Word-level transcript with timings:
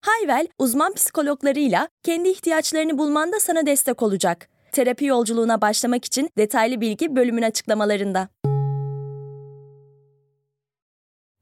Hayvel, 0.00 0.48
uzman 0.58 0.94
psikologlarıyla 0.94 1.88
kendi 2.02 2.28
ihtiyaçlarını 2.28 2.98
bulmanda 2.98 3.40
sana 3.40 3.66
destek 3.66 4.02
olacak. 4.02 4.48
Terapi 4.72 5.04
yolculuğuna 5.04 5.60
başlamak 5.60 6.04
için 6.04 6.30
detaylı 6.38 6.80
bilgi 6.80 7.16
bölümün 7.16 7.42
açıklamalarında. 7.42 8.28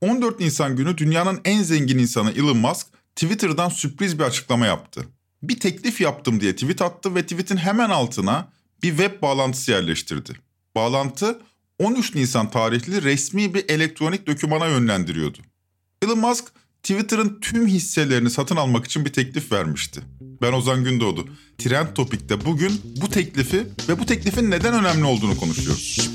14 0.00 0.40
Nisan 0.40 0.76
günü 0.76 0.98
dünyanın 0.98 1.40
en 1.44 1.62
zengin 1.62 1.98
insanı 1.98 2.30
Elon 2.30 2.56
Musk 2.56 2.86
Twitter'dan 3.16 3.68
sürpriz 3.68 4.18
bir 4.18 4.24
açıklama 4.24 4.66
yaptı. 4.66 5.04
Bir 5.42 5.60
teklif 5.60 6.00
yaptım 6.00 6.40
diye 6.40 6.52
tweet 6.52 6.82
attı 6.82 7.14
ve 7.14 7.22
tweetin 7.22 7.56
hemen 7.56 7.90
altına 7.90 8.48
bir 8.82 8.88
web 8.88 9.22
bağlantısı 9.22 9.70
yerleştirdi. 9.70 10.32
Bağlantı 10.74 11.40
13 11.78 12.14
Nisan 12.14 12.50
tarihli 12.50 13.02
resmi 13.02 13.54
bir 13.54 13.68
elektronik 13.68 14.26
dokümana 14.26 14.66
yönlendiriyordu. 14.66 15.38
Elon 16.02 16.18
Musk 16.18 16.52
Twitter'ın 16.82 17.38
tüm 17.40 17.66
hisselerini 17.66 18.30
satın 18.30 18.56
almak 18.56 18.86
için 18.86 19.04
bir 19.04 19.12
teklif 19.12 19.52
vermişti. 19.52 20.00
Ben 20.42 20.52
Ozan 20.52 20.84
Gündoğdu. 20.84 21.28
Trend 21.58 21.86
Topik'te 21.94 22.44
bugün 22.44 22.80
bu 23.02 23.10
teklifi 23.10 23.66
ve 23.88 23.98
bu 23.98 24.06
teklifin 24.06 24.50
neden 24.50 24.74
önemli 24.74 25.04
olduğunu 25.04 25.36
konuşuyoruz. 25.36 26.10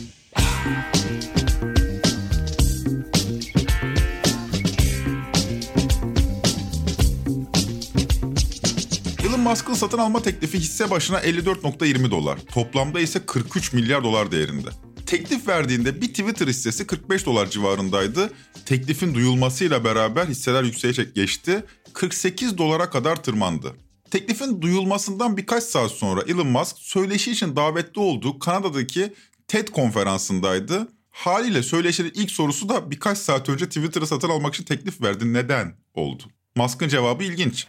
Elon 9.30 9.40
Musk'ın 9.40 9.74
satın 9.74 9.98
alma 9.98 10.22
teklifi 10.22 10.59
hisse 10.59 10.90
başına 10.90 11.20
54.20 11.20 12.12
dolar. 12.12 12.40
Toplamda 12.40 13.00
ise 13.00 13.26
43 13.26 13.74
milyar 13.74 14.04
dolar 14.04 14.32
değerinde. 14.32 14.70
Teklif 15.14 15.47
verdiğinde 15.47 16.02
bir 16.02 16.08
Twitter 16.08 16.47
hissesi 16.47 16.88
45 16.88 17.25
dolar 17.25 17.50
civarındaydı. 17.50 18.30
Teklifin 18.66 19.14
duyulmasıyla 19.14 19.83
beraber 19.83 20.25
hisseler 20.25 20.64
yükselişe 20.64 21.03
geçti. 21.03 21.64
48 21.94 22.58
dolara 22.58 22.89
kadar 22.89 23.23
tırmandı. 23.23 23.75
Teklifin 24.11 24.61
duyulmasından 24.61 25.38
birkaç 25.38 25.64
saat 25.64 25.91
sonra 25.91 26.22
Elon 26.28 26.47
Musk 26.47 26.78
söyleşi 26.78 27.31
için 27.31 27.56
davetli 27.56 28.02
olduğu 28.02 28.39
Kanada'daki 28.39 29.14
TED 29.47 29.67
konferansındaydı. 29.67 30.88
Haliyle 31.11 31.64
söyleşinin 31.64 32.11
ilk 32.16 32.31
sorusu 32.31 32.69
da 32.69 32.91
birkaç 32.91 33.17
saat 33.17 33.50
önce 33.50 33.66
Twitter'ı 33.66 34.08
satın 34.08 34.30
almak 34.30 34.53
için 34.53 34.64
teklif 34.64 35.02
verdi. 35.02 35.34
Neden 35.34 35.73
oldu? 35.94 36.23
Musk'ın 36.56 36.88
cevabı 36.88 37.23
ilginç. 37.23 37.67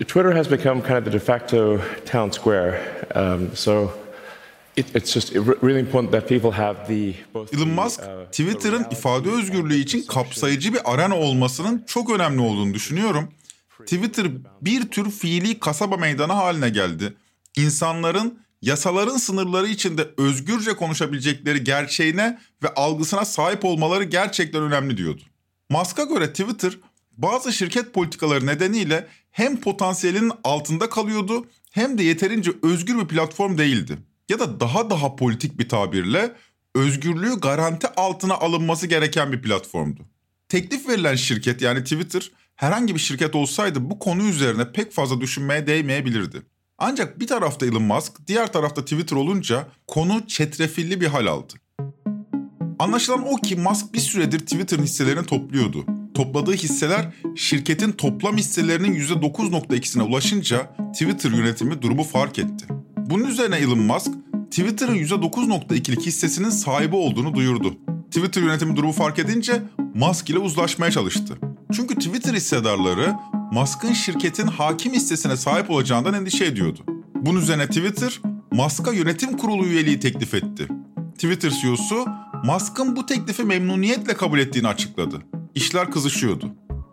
Twitter 0.00 0.32
has 0.32 0.50
become 0.50 0.82
kind 0.82 0.98
of 0.98 1.04
the 1.04 1.12
de 1.12 1.18
facto 1.18 1.80
town 2.12 2.30
square. 2.30 2.80
Um, 3.14 3.48
so 3.54 4.03
Elon 7.52 7.68
Musk 7.68 8.00
uh, 8.00 8.30
Twitter'ın 8.30 8.86
ifade 8.90 9.30
özgürlüğü 9.30 9.76
için 9.76 10.02
kapsayıcı 10.02 10.74
bir 10.74 10.94
arena 10.94 11.16
olmasının 11.16 11.84
çok 11.86 12.10
önemli 12.10 12.40
olduğunu 12.40 12.74
düşünüyorum. 12.74 13.28
Twitter 13.86 14.26
bir 14.60 14.90
tür 14.90 15.10
fiili 15.10 15.58
kasaba 15.58 15.96
meydanı 15.96 16.32
haline 16.32 16.68
geldi. 16.68 17.14
İnsanların 17.56 18.38
yasaların 18.62 19.16
sınırları 19.16 19.66
içinde 19.68 20.08
özgürce 20.18 20.72
konuşabilecekleri 20.72 21.64
gerçeğine 21.64 22.38
ve 22.62 22.68
algısına 22.76 23.24
sahip 23.24 23.64
olmaları 23.64 24.04
gerçekten 24.04 24.62
önemli 24.62 24.96
diyordu. 24.96 25.22
Musk'a 25.70 26.04
göre 26.04 26.28
Twitter 26.28 26.78
bazı 27.16 27.52
şirket 27.52 27.94
politikaları 27.94 28.46
nedeniyle 28.46 29.06
hem 29.30 29.60
potansiyelinin 29.60 30.32
altında 30.44 30.88
kalıyordu 30.90 31.46
hem 31.70 31.98
de 31.98 32.02
yeterince 32.02 32.50
özgür 32.62 32.98
bir 32.98 33.08
platform 33.08 33.58
değildi. 33.58 33.98
Ya 34.28 34.38
da 34.38 34.60
daha 34.60 34.90
daha 34.90 35.16
politik 35.16 35.58
bir 35.58 35.68
tabirle 35.68 36.34
özgürlüğü 36.74 37.40
garanti 37.40 37.86
altına 37.96 38.34
alınması 38.34 38.86
gereken 38.86 39.32
bir 39.32 39.42
platformdu. 39.42 40.02
Teklif 40.48 40.88
verilen 40.88 41.14
şirket 41.14 41.62
yani 41.62 41.82
Twitter 41.82 42.30
herhangi 42.56 42.94
bir 42.94 43.00
şirket 43.00 43.34
olsaydı 43.34 43.90
bu 43.90 43.98
konu 43.98 44.22
üzerine 44.22 44.72
pek 44.72 44.92
fazla 44.92 45.20
düşünmeye 45.20 45.66
değmeyebilirdi. 45.66 46.42
Ancak 46.78 47.20
bir 47.20 47.26
tarafta 47.26 47.66
Elon 47.66 47.82
Musk, 47.82 48.12
diğer 48.26 48.52
tarafta 48.52 48.82
Twitter 48.82 49.16
olunca 49.16 49.68
konu 49.86 50.26
çetrefilli 50.26 51.00
bir 51.00 51.06
hal 51.06 51.26
aldı. 51.26 51.54
Anlaşılan 52.78 53.26
o 53.26 53.36
ki 53.36 53.56
Musk 53.56 53.94
bir 53.94 53.98
süredir 53.98 54.38
Twitter'ın 54.38 54.82
hisselerini 54.82 55.26
topluyordu. 55.26 55.86
Topladığı 56.14 56.52
hisseler 56.52 57.12
şirketin 57.36 57.92
toplam 57.92 58.36
hisselerinin 58.36 58.94
%9.2'sine 58.94 60.02
ulaşınca 60.02 60.76
Twitter 60.92 61.30
yönetimi 61.30 61.82
durumu 61.82 62.04
fark 62.04 62.38
etti. 62.38 62.73
Bunun 63.10 63.24
üzerine 63.24 63.56
Elon 63.56 63.78
Musk, 63.78 64.10
Twitter'ın 64.50 64.94
%9.2'lik 64.94 66.06
hissesinin 66.06 66.50
sahibi 66.50 66.96
olduğunu 66.96 67.34
duyurdu. 67.34 67.74
Twitter 68.10 68.42
yönetimi 68.42 68.76
durumu 68.76 68.92
fark 68.92 69.18
edince 69.18 69.62
Musk 69.94 70.30
ile 70.30 70.38
uzlaşmaya 70.38 70.90
çalıştı. 70.90 71.38
Çünkü 71.72 71.94
Twitter 71.94 72.34
hissedarları 72.34 73.14
Musk'ın 73.52 73.92
şirketin 73.92 74.46
hakim 74.46 74.92
hissesine 74.92 75.36
sahip 75.36 75.70
olacağından 75.70 76.14
endişe 76.14 76.44
ediyordu. 76.44 76.80
Bunun 77.14 77.40
üzerine 77.40 77.66
Twitter, 77.66 78.20
Musk'a 78.52 78.92
yönetim 78.92 79.36
kurulu 79.36 79.66
üyeliği 79.66 80.00
teklif 80.00 80.34
etti. 80.34 80.68
Twitter 81.14 81.50
CEO'su 81.62 82.06
Musk'ın 82.44 82.96
bu 82.96 83.06
teklifi 83.06 83.44
memnuniyetle 83.44 84.14
kabul 84.14 84.38
ettiğini 84.38 84.68
açıkladı. 84.68 85.16
İşler 85.54 85.90
kızışıyordu. 85.90 86.50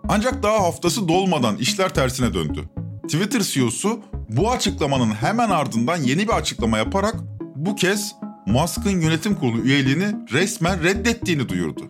Ancak 0.09 0.43
daha 0.43 0.59
haftası 0.63 1.07
dolmadan 1.07 1.57
işler 1.57 1.93
tersine 1.93 2.33
döndü. 2.33 2.69
Twitter 3.03 3.41
CEO'su 3.41 3.99
bu 4.31 4.51
açıklamanın 4.51 5.11
hemen 5.11 5.49
ardından 5.49 5.97
yeni 5.97 6.27
bir 6.27 6.33
açıklama 6.33 6.77
yaparak 6.77 7.15
bu 7.55 7.75
kez 7.75 8.15
Musk'ın 8.45 9.01
yönetim 9.01 9.35
kurulu 9.35 9.61
üyeliğini 9.61 10.05
resmen 10.31 10.83
reddettiğini 10.83 11.49
duyurdu. 11.49 11.87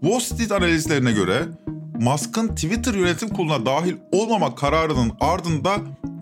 Wall 0.00 0.20
Street 0.20 0.52
analizlerine 0.52 1.12
göre 1.12 1.42
Musk'ın 2.00 2.48
Twitter 2.48 2.94
yönetim 2.94 3.28
kuruluna 3.28 3.66
dahil 3.66 3.94
olmama 4.12 4.54
kararının 4.54 5.12
ardında 5.20 5.76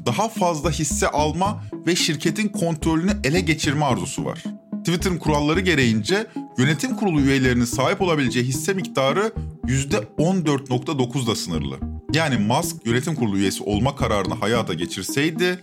daha 0.07 0.29
fazla 0.29 0.71
hisse 0.71 1.09
alma 1.09 1.63
ve 1.87 1.97
şirketin 1.97 2.49
kontrolünü 2.49 3.13
ele 3.25 3.41
geçirme 3.41 3.85
arzusu 3.85 4.25
var. 4.25 4.43
Twitter'ın 4.85 5.19
kuralları 5.19 5.61
gereğince 5.61 6.27
yönetim 6.59 6.97
kurulu 6.97 7.21
üyelerinin 7.21 7.65
sahip 7.65 8.01
olabileceği 8.01 8.47
hisse 8.47 8.75
miktarı 8.75 9.33
%14.9'da 9.67 11.35
sınırlı. 11.35 11.94
Yani 12.15 12.37
Musk 12.37 12.87
yönetim 12.87 13.15
kurulu 13.15 13.39
üyesi 13.39 13.63
olma 13.63 13.97
kararını 13.97 14.35
hayata 14.35 14.75
geçirseydi 14.75 15.59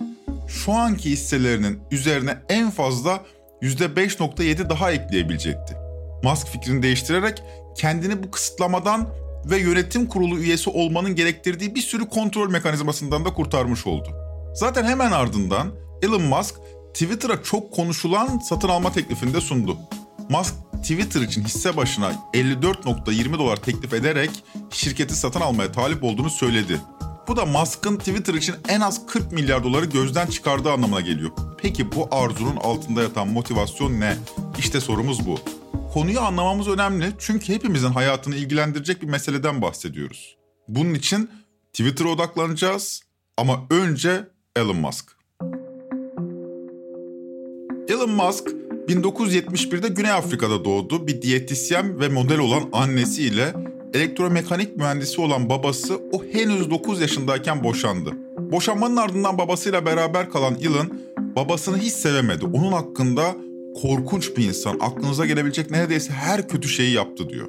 şu 0.48 0.74
anki 0.74 1.10
hisselerinin 1.10 1.80
üzerine 1.92 2.38
en 2.50 2.72
fazla 2.72 3.24
%5.7 3.62 4.70
daha 4.70 4.92
ekleyebilecekti. 4.92 5.74
Musk 6.24 6.48
fikrini 6.48 6.84
değiştirerek 6.84 7.44
kendini 7.78 8.24
bu 8.24 8.32
kısıtlamadan 8.32 9.10
ve 9.46 9.58
yönetim 9.58 10.08
kurulu 10.08 10.40
üyesi 10.40 10.70
olmanın 10.70 11.16
gerektirdiği 11.16 11.76
bir 11.76 11.82
sürü 11.82 12.10
kontrol 12.10 12.50
mekanizmasından 12.50 13.26
da 13.26 13.34
kurtarmış 13.34 13.88
oldu. 13.88 14.10
Zaten 14.56 14.84
hemen 14.84 15.12
ardından 15.12 15.72
Elon 16.02 16.24
Musk 16.24 16.56
Twitter'a 16.94 17.44
çok 17.44 17.74
konuşulan 17.74 18.40
satın 18.40 18.70
alma 18.70 18.92
teklifini 18.94 19.34
de 19.34 19.42
sundu. 19.42 19.78
Musk 20.30 20.56
Twitter 20.82 21.22
için 21.22 21.44
hisse 21.44 21.78
başına 21.78 22.12
54.20 22.34 23.38
dolar 23.38 23.58
teklif 23.58 23.94
ederek 23.94 24.30
şirketi 24.72 25.16
satın 25.16 25.42
almaya 25.42 25.72
talip 25.72 26.04
olduğunu 26.04 26.30
söyledi. 26.30 26.82
Bu 27.28 27.36
da 27.36 27.46
Musk'ın 27.46 27.98
Twitter 27.98 28.34
için 28.34 28.56
en 28.68 28.82
az 28.82 29.06
40 29.06 29.32
milyar 29.32 29.64
doları 29.64 29.86
gözden 29.86 30.28
çıkardığı 30.28 30.72
anlamına 30.72 31.02
geliyor. 31.02 31.32
Peki 31.58 31.92
bu 31.92 32.08
arzunun 32.12 32.56
altında 32.56 33.02
yatan 33.02 33.28
motivasyon 33.28 34.00
ne? 34.00 34.18
İşte 34.60 34.80
sorumuz 34.82 35.28
bu. 35.28 35.40
Konuyu 35.94 36.20
anlamamız 36.22 36.68
önemli 36.68 37.14
çünkü 37.20 37.54
hepimizin 37.54 37.90
hayatını 37.90 38.36
ilgilendirecek 38.36 39.02
bir 39.02 39.08
meseleden 39.08 39.62
bahsediyoruz. 39.62 40.38
Bunun 40.68 40.94
için 40.94 41.30
Twitter'a 41.74 42.10
odaklanacağız 42.10 43.02
ama 43.38 43.60
önce 43.70 44.28
Elon 44.56 44.78
Musk. 44.78 45.06
Elon 47.88 48.10
Musk 48.10 48.61
1971'de 48.92 49.88
Güney 49.88 50.12
Afrika'da 50.12 50.66
doğdu. 50.66 51.08
Bir 51.08 51.22
diyetisyen 51.22 52.00
ve 52.00 52.10
model 52.10 52.40
olan 52.40 52.64
annesiyle 52.74 53.54
elektromekanik 53.94 54.78
mühendisi 54.78 55.22
olan 55.22 55.50
babası 55.50 56.00
o 56.12 56.24
henüz 56.32 56.70
9 56.70 57.02
yaşındayken 57.02 57.64
boşandı. 57.64 58.12
Boşanmanın 58.38 58.98
ardından 58.98 59.38
babasıyla 59.38 59.86
beraber 59.86 60.30
kalan 60.30 60.56
Elon 60.62 60.94
babasını 61.36 61.78
hiç 61.78 61.94
sevemedi. 61.94 62.46
Onun 62.46 62.72
hakkında 62.72 63.36
korkunç 63.82 64.38
bir 64.38 64.48
insan, 64.48 64.78
aklınıza 64.80 65.26
gelebilecek 65.26 65.72
neredeyse 65.72 66.14
her 66.14 66.48
kötü 66.48 66.70
şeyi 66.70 66.94
yaptı 66.94 67.30
diyor. 67.30 67.48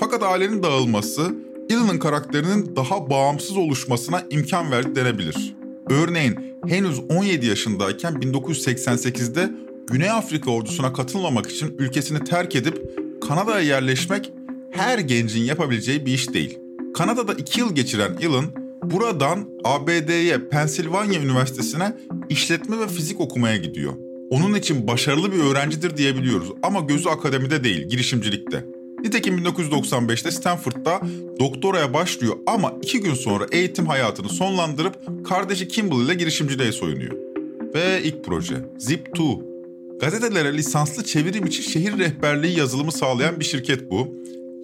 Fakat 0.00 0.22
ailenin 0.22 0.62
dağılması 0.62 1.34
Elon'ın 1.70 1.98
karakterinin 1.98 2.76
daha 2.76 3.10
bağımsız 3.10 3.56
oluşmasına 3.56 4.22
imkan 4.30 4.70
verdi 4.70 4.94
denebilir. 4.94 5.56
Örneğin 5.90 6.36
henüz 6.66 7.00
17 7.08 7.46
yaşındayken 7.46 8.12
1988'de 8.14 9.50
Güney 9.90 10.10
Afrika 10.10 10.50
ordusuna 10.50 10.92
katılmamak 10.92 11.50
için 11.50 11.74
ülkesini 11.78 12.24
terk 12.24 12.56
edip 12.56 12.98
Kanada'ya 13.28 13.60
yerleşmek 13.60 14.32
her 14.70 14.98
gencin 14.98 15.44
yapabileceği 15.44 16.06
bir 16.06 16.12
iş 16.12 16.34
değil. 16.34 16.58
Kanada'da 16.94 17.34
2 17.34 17.60
yıl 17.60 17.74
geçiren 17.74 18.16
Elon 18.20 18.44
buradan 18.82 19.48
ABD'ye 19.64 20.48
Pennsylvania 20.48 21.20
Üniversitesi'ne 21.20 21.96
işletme 22.28 22.78
ve 22.78 22.88
fizik 22.88 23.20
okumaya 23.20 23.56
gidiyor. 23.56 23.92
Onun 24.30 24.54
için 24.54 24.88
başarılı 24.88 25.32
bir 25.32 25.38
öğrencidir 25.38 25.96
diyebiliyoruz 25.96 26.48
ama 26.62 26.80
gözü 26.80 27.08
akademide 27.08 27.64
değil, 27.64 27.88
girişimcilikte. 27.88 28.64
Nitekim 29.02 29.38
1995'te 29.38 30.30
Stanford'da 30.30 31.00
doktoraya 31.40 31.94
başlıyor 31.94 32.36
ama 32.46 32.74
iki 32.82 33.00
gün 33.00 33.14
sonra 33.14 33.46
eğitim 33.52 33.86
hayatını 33.86 34.28
sonlandırıp 34.28 35.24
kardeşi 35.24 35.68
Kimball 35.68 36.04
ile 36.04 36.14
girişimciliğe 36.14 36.72
soyunuyor. 36.72 37.16
Ve 37.74 38.02
ilk 38.02 38.24
proje 38.24 38.54
Zip2. 38.78 39.49
Gazetelere 40.00 40.56
lisanslı 40.56 41.04
çevirim 41.04 41.46
için 41.46 41.62
şehir 41.62 41.98
rehberliği 41.98 42.58
yazılımı 42.58 42.92
sağlayan 42.92 43.40
bir 43.40 43.44
şirket 43.44 43.90
bu. 43.90 44.14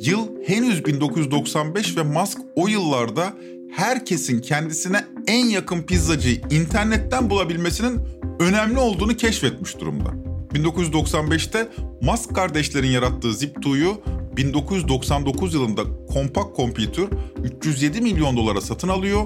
Yıl 0.01 0.29
henüz 0.47 0.85
1995 0.85 1.97
ve 1.97 2.03
Musk 2.03 2.39
o 2.55 2.69
yıllarda 2.69 3.33
herkesin 3.73 4.41
kendisine 4.41 5.05
en 5.27 5.47
yakın 5.47 5.83
pizzacıyı 5.83 6.41
internetten 6.51 7.31
bulabilmesinin 7.31 8.01
önemli 8.41 8.79
olduğunu 8.79 9.17
keşfetmiş 9.17 9.81
durumda. 9.81 10.15
1995'te 10.55 11.69
Musk 12.01 12.35
kardeşlerin 12.35 12.91
yarattığı 12.91 13.29
Zip2'yu 13.29 14.01
1999 14.37 15.55
yılında 15.55 15.83
Compaq 16.13 16.57
Computer 16.57 17.05
307 17.45 18.01
milyon 18.01 18.37
dolara 18.37 18.61
satın 18.61 18.89
alıyor 18.89 19.25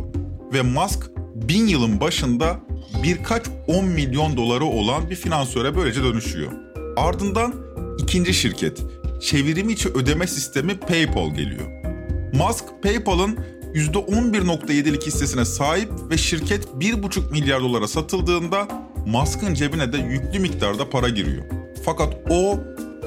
ve 0.52 0.62
Musk 0.62 1.10
bin 1.34 1.66
yılın 1.66 2.00
başında 2.00 2.60
birkaç 3.02 3.42
10 3.66 3.84
milyon 3.84 4.37
doları 4.37 4.64
olan 4.64 5.10
bir 5.10 5.16
finansöre 5.16 5.76
böylece 5.76 6.02
dönüşüyor. 6.02 6.52
Ardından 6.96 7.54
ikinci 7.98 8.34
şirket, 8.34 8.82
çevirim 9.20 9.70
içi 9.70 9.88
ödeme 9.88 10.26
sistemi 10.26 10.78
PayPal 10.78 11.34
geliyor. 11.34 11.66
Musk, 12.32 12.64
PayPal'ın 12.82 13.38
%11.7'lik 13.75 15.06
hissesine 15.06 15.44
sahip 15.44 15.90
ve 16.10 16.19
şirket 16.19 16.64
1,5 16.64 17.31
milyar 17.31 17.60
dolara 17.60 17.88
satıldığında 17.88 18.69
Musk'ın 19.06 19.54
cebine 19.54 19.93
de 19.93 19.98
yüklü 19.98 20.38
miktarda 20.38 20.90
para 20.90 21.08
giriyor. 21.08 21.44
Fakat 21.84 22.16
o 22.31 22.58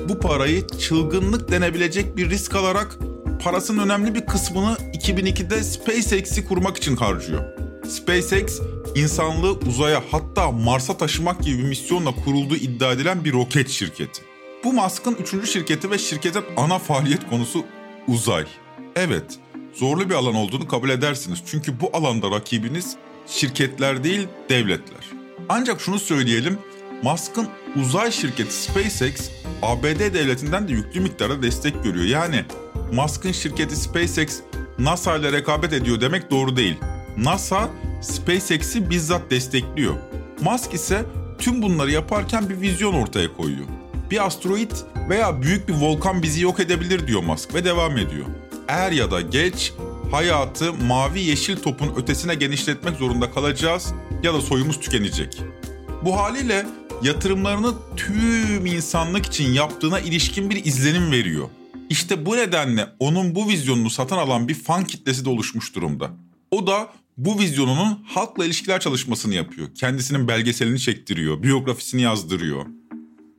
bu 0.09 0.19
parayı 0.19 0.67
çılgınlık 0.67 1.51
denebilecek 1.51 2.17
bir 2.17 2.29
risk 2.29 2.55
alarak 2.55 2.97
parasının 3.43 3.83
önemli 3.85 4.15
bir 4.15 4.25
kısmını 4.25 4.77
2002'de 4.93 5.63
SpaceX'i 5.63 6.47
kurmak 6.47 6.77
için 6.77 6.95
harcıyor. 6.95 7.62
SpaceX, 7.87 8.61
insanlığı 8.95 9.51
uzaya 9.51 10.03
hatta 10.11 10.51
Mars'a 10.51 10.97
taşımak 10.97 11.41
gibi 11.43 11.57
bir 11.57 11.63
misyonla 11.63 12.15
kurulduğu 12.15 12.55
iddia 12.55 12.91
edilen 12.91 13.25
bir 13.25 13.33
roket 13.33 13.69
şirketi. 13.69 14.21
Bu 14.63 14.73
Musk'ın 14.73 15.15
üçüncü 15.15 15.47
şirketi 15.47 15.91
ve 15.91 15.97
şirketin 15.97 16.43
ana 16.57 16.79
faaliyet 16.79 17.29
konusu 17.29 17.65
uzay. 18.07 18.45
Evet, 18.95 19.39
zorlu 19.73 20.09
bir 20.09 20.15
alan 20.15 20.35
olduğunu 20.35 20.67
kabul 20.67 20.89
edersiniz. 20.89 21.39
Çünkü 21.45 21.79
bu 21.79 21.89
alanda 21.93 22.31
rakibiniz 22.31 22.95
şirketler 23.27 24.03
değil, 24.03 24.27
devletler. 24.49 25.09
Ancak 25.49 25.81
şunu 25.81 25.99
söyleyelim, 25.99 26.57
Musk'ın 27.03 27.47
uzay 27.81 28.11
şirketi 28.11 28.53
SpaceX, 28.53 29.29
ABD 29.61 30.13
devletinden 30.13 30.67
de 30.67 30.71
yüklü 30.71 30.99
miktarda 30.99 31.43
destek 31.43 31.83
görüyor. 31.83 32.05
Yani 32.05 32.45
Musk'ın 32.91 33.31
şirketi 33.31 33.75
SpaceX, 33.75 34.39
NASA 34.79 35.17
ile 35.17 35.31
rekabet 35.31 35.73
ediyor 35.73 36.01
demek 36.01 36.31
doğru 36.31 36.55
değil. 36.55 36.75
NASA, 37.17 37.69
SpaceX'i 38.01 38.89
bizzat 38.89 39.31
destekliyor. 39.31 39.95
Musk 40.41 40.73
ise 40.73 41.05
tüm 41.39 41.61
bunları 41.61 41.91
yaparken 41.91 42.49
bir 42.49 42.61
vizyon 42.61 42.93
ortaya 42.93 43.33
koyuyor. 43.33 43.65
Bir 44.11 44.25
asteroid 44.25 44.71
veya 45.09 45.41
büyük 45.41 45.67
bir 45.67 45.73
volkan 45.73 46.23
bizi 46.23 46.41
yok 46.41 46.59
edebilir 46.59 47.07
diyor 47.07 47.23
Musk 47.23 47.53
ve 47.53 47.65
devam 47.65 47.97
ediyor. 47.97 48.25
Er 48.67 48.91
ya 48.91 49.11
da 49.11 49.21
geç 49.21 49.73
hayatı 50.11 50.73
mavi 50.73 51.19
yeşil 51.19 51.57
topun 51.57 51.93
ötesine 51.97 52.35
genişletmek 52.35 52.97
zorunda 52.97 53.31
kalacağız 53.31 53.93
ya 54.23 54.33
da 54.33 54.41
soyumuz 54.41 54.79
tükenecek. 54.79 55.41
Bu 56.05 56.17
haliyle 56.17 56.65
yatırımlarını 57.03 57.73
tüm 57.97 58.65
insanlık 58.65 59.25
için 59.25 59.53
yaptığına 59.53 59.99
ilişkin 59.99 60.49
bir 60.49 60.65
izlenim 60.65 61.11
veriyor. 61.11 61.49
İşte 61.89 62.25
bu 62.25 62.37
nedenle 62.37 62.87
onun 62.99 63.35
bu 63.35 63.49
vizyonunu 63.49 63.89
satın 63.89 64.17
alan 64.17 64.47
bir 64.47 64.53
fan 64.53 64.85
kitlesi 64.85 65.25
de 65.25 65.29
oluşmuş 65.29 65.75
durumda. 65.75 66.11
O 66.51 66.67
da 66.67 66.89
bu 67.17 67.39
vizyonunun 67.39 68.03
halkla 68.07 68.45
ilişkiler 68.45 68.79
çalışmasını 68.79 69.33
yapıyor. 69.33 69.75
Kendisinin 69.75 70.27
belgeselini 70.27 70.79
çektiriyor, 70.79 71.43
biyografisini 71.43 72.01
yazdırıyor. 72.01 72.65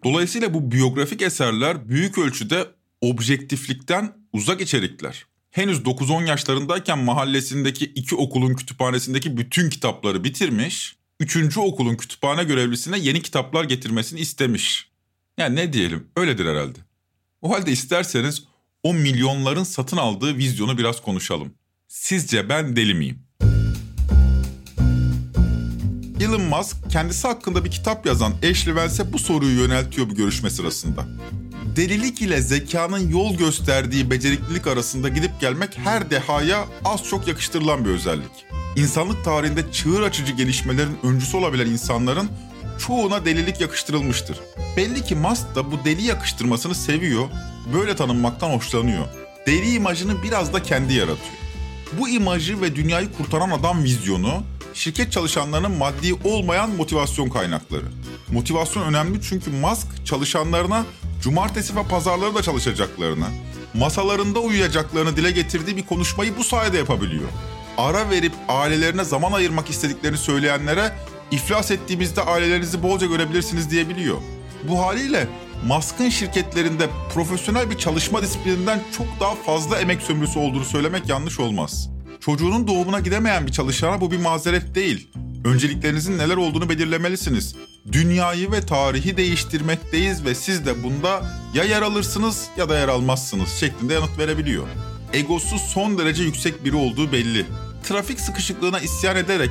Dolayısıyla 0.04 0.54
bu 0.54 0.72
biyografik 0.72 1.22
eserler 1.22 1.88
büyük 1.88 2.18
ölçüde 2.18 2.66
objektiflikten 3.00 4.12
uzak 4.32 4.60
içerikler. 4.60 5.26
Henüz 5.50 5.78
9-10 5.78 6.28
yaşlarındayken 6.28 6.98
mahallesindeki 6.98 7.84
iki 7.84 8.14
okulun 8.14 8.54
kütüphanesindeki 8.54 9.36
bütün 9.36 9.70
kitapları 9.70 10.24
bitirmiş, 10.24 10.96
üçüncü 11.20 11.60
okulun 11.60 11.96
kütüphane 11.96 12.44
görevlisine 12.44 12.98
yeni 12.98 13.22
kitaplar 13.22 13.64
getirmesini 13.64 14.20
istemiş. 14.20 14.90
Yani 15.38 15.56
ne 15.56 15.72
diyelim, 15.72 16.06
öyledir 16.16 16.46
herhalde. 16.46 16.78
O 17.42 17.50
halde 17.50 17.72
isterseniz 17.72 18.44
o 18.82 18.94
milyonların 18.94 19.64
satın 19.64 19.96
aldığı 19.96 20.36
vizyonu 20.36 20.78
biraz 20.78 21.02
konuşalım. 21.02 21.54
Sizce 21.88 22.48
ben 22.48 22.76
deli 22.76 22.94
miyim? 22.94 23.23
Elon 26.20 26.42
Musk 26.42 26.76
kendisi 26.90 27.28
hakkında 27.28 27.64
bir 27.64 27.70
kitap 27.70 28.06
yazan 28.06 28.32
Ashley 28.32 28.74
Welch'e 28.74 29.12
bu 29.12 29.18
soruyu 29.18 29.60
yöneltiyor 29.60 30.10
bu 30.10 30.14
görüşme 30.14 30.50
sırasında. 30.50 31.04
Delilik 31.76 32.22
ile 32.22 32.40
zekanın 32.40 33.08
yol 33.10 33.36
gösterdiği 33.36 34.10
beceriklilik 34.10 34.66
arasında 34.66 35.08
gidip 35.08 35.40
gelmek 35.40 35.78
her 35.78 36.10
dehaya 36.10 36.64
az 36.84 37.04
çok 37.04 37.28
yakıştırılan 37.28 37.84
bir 37.84 37.90
özellik. 37.90 38.46
İnsanlık 38.76 39.24
tarihinde 39.24 39.72
çığır 39.72 40.02
açıcı 40.02 40.32
gelişmelerin 40.32 40.98
öncüsü 41.02 41.36
olabilen 41.36 41.66
insanların 41.66 42.28
çoğuna 42.86 43.24
delilik 43.24 43.60
yakıştırılmıştır. 43.60 44.40
Belli 44.76 45.04
ki 45.04 45.14
Musk 45.14 45.54
da 45.54 45.72
bu 45.72 45.84
deli 45.84 46.02
yakıştırmasını 46.02 46.74
seviyor, 46.74 47.28
böyle 47.74 47.96
tanınmaktan 47.96 48.50
hoşlanıyor. 48.50 49.04
Deli 49.46 49.74
imajını 49.74 50.22
biraz 50.22 50.52
da 50.52 50.62
kendi 50.62 50.94
yaratıyor. 50.94 51.43
Bu 51.98 52.08
imajı 52.08 52.60
ve 52.60 52.76
dünyayı 52.76 53.12
kurtaran 53.12 53.50
adam 53.50 53.84
vizyonu 53.84 54.42
şirket 54.74 55.12
çalışanlarının 55.12 55.70
maddi 55.70 56.14
olmayan 56.24 56.70
motivasyon 56.70 57.28
kaynakları. 57.28 57.84
Motivasyon 58.32 58.82
önemli 58.82 59.22
çünkü 59.22 59.50
Musk 59.50 60.06
çalışanlarına 60.06 60.84
cumartesi 61.22 61.76
ve 61.76 61.82
pazarları 61.82 62.34
da 62.34 62.42
çalışacaklarını, 62.42 63.26
masalarında 63.74 64.40
uyuyacaklarını 64.40 65.16
dile 65.16 65.30
getirdiği 65.30 65.76
bir 65.76 65.86
konuşmayı 65.86 66.38
bu 66.38 66.44
sayede 66.44 66.78
yapabiliyor. 66.78 67.28
Ara 67.78 68.10
verip 68.10 68.32
ailelerine 68.48 69.04
zaman 69.04 69.32
ayırmak 69.32 69.70
istediklerini 69.70 70.18
söyleyenlere 70.18 70.92
iflas 71.30 71.70
ettiğimizde 71.70 72.22
ailelerinizi 72.22 72.82
bolca 72.82 73.06
görebilirsiniz 73.06 73.70
diyebiliyor. 73.70 74.16
Bu 74.68 74.78
haliyle 74.80 75.28
Musk'ın 75.66 76.08
şirketlerinde 76.08 76.88
profesyonel 77.14 77.70
bir 77.70 77.78
çalışma 77.78 78.22
disiplininden 78.22 78.80
çok 78.96 79.06
daha 79.20 79.34
fazla 79.34 79.80
emek 79.80 80.02
sömürüsü 80.02 80.38
olduğunu 80.38 80.64
söylemek 80.64 81.08
yanlış 81.08 81.40
olmaz. 81.40 81.90
Çocuğunun 82.20 82.66
doğumuna 82.66 83.00
gidemeyen 83.00 83.46
bir 83.46 83.52
çalışana 83.52 84.00
bu 84.00 84.10
bir 84.10 84.18
mazeret 84.18 84.74
değil. 84.74 85.08
Önceliklerinizin 85.44 86.18
neler 86.18 86.36
olduğunu 86.36 86.68
belirlemelisiniz. 86.68 87.54
Dünyayı 87.92 88.52
ve 88.52 88.60
tarihi 88.60 89.16
değiştirmekteyiz 89.16 90.24
ve 90.24 90.34
siz 90.34 90.66
de 90.66 90.82
bunda 90.82 91.22
ya 91.54 91.64
yer 91.64 91.82
alırsınız 91.82 92.48
ya 92.56 92.68
da 92.68 92.78
yer 92.78 92.88
almazsınız 92.88 93.48
şeklinde 93.48 93.94
yanıt 93.94 94.18
verebiliyor. 94.18 94.66
Egosu 95.12 95.58
son 95.58 95.98
derece 95.98 96.22
yüksek 96.22 96.64
biri 96.64 96.76
olduğu 96.76 97.12
belli. 97.12 97.46
Trafik 97.82 98.20
sıkışıklığına 98.20 98.80
isyan 98.80 99.16
ederek 99.16 99.50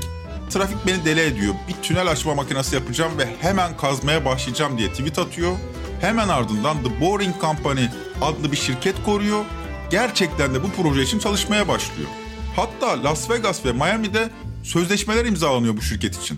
trafik 0.49 0.87
beni 0.87 1.05
deli 1.05 1.21
ediyor. 1.21 1.53
Bir 1.67 1.73
tünel 1.73 2.07
açma 2.07 2.35
makinesi 2.35 2.75
yapacağım 2.75 3.17
ve 3.17 3.27
hemen 3.41 3.77
kazmaya 3.77 4.25
başlayacağım 4.25 4.77
diye 4.77 4.89
tweet 4.89 5.19
atıyor. 5.19 5.51
Hemen 6.03 6.27
ardından 6.27 6.83
The 6.83 7.01
Boring 7.01 7.41
Company 7.41 7.85
adlı 8.21 8.51
bir 8.51 8.57
şirket 8.57 9.03
koruyor. 9.03 9.45
Gerçekten 9.91 10.53
de 10.53 10.63
bu 10.63 10.71
proje 10.71 11.01
için 11.01 11.19
çalışmaya 11.19 11.67
başlıyor. 11.67 12.09
Hatta 12.55 13.03
Las 13.03 13.29
Vegas 13.29 13.65
ve 13.65 13.71
Miami'de 13.71 14.29
sözleşmeler 14.63 15.25
imzalanıyor 15.25 15.77
bu 15.77 15.81
şirket 15.81 16.17
için. 16.17 16.37